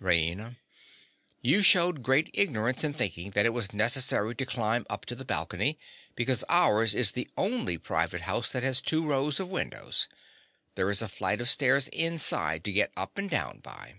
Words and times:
RAINA. 0.00 0.56
You 1.42 1.60
shewed 1.60 2.04
great 2.04 2.30
ignorance 2.32 2.84
in 2.84 2.92
thinking 2.92 3.30
that 3.30 3.44
it 3.44 3.48
was 3.52 3.72
necessary 3.72 4.32
to 4.36 4.46
climb 4.46 4.86
up 4.88 5.04
to 5.06 5.16
the 5.16 5.24
balcony, 5.24 5.76
because 6.14 6.44
ours 6.48 6.94
is 6.94 7.10
the 7.10 7.28
only 7.36 7.78
private 7.78 8.20
house 8.20 8.52
that 8.52 8.62
has 8.62 8.80
two 8.80 9.04
rows 9.04 9.40
of 9.40 9.48
windows. 9.48 10.06
There 10.76 10.88
is 10.88 11.02
a 11.02 11.08
flight 11.08 11.40
of 11.40 11.48
stairs 11.50 11.88
inside 11.88 12.62
to 12.62 12.72
get 12.72 12.92
up 12.96 13.18
and 13.18 13.28
down 13.28 13.58
by. 13.58 13.96